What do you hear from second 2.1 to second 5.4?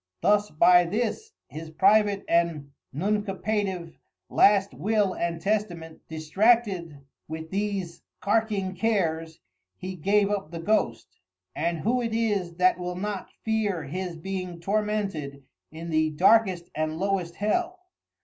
and Nuncupative last Will and